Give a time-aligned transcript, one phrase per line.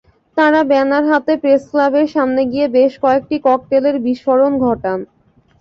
[0.37, 4.99] তাঁরা ব্যানার হাতে প্রেসক্লাবের সামনে গিয়ে বেশ কয়েকটি ককটেলের বিস্ফোরণের ঘটান।